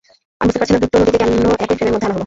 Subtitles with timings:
[0.41, 1.31] আমি বুঝতে পারছি না, দুটো নদীকে কেন
[1.63, 2.19] একই ফ্রেমের মধ্যে আনা হলো।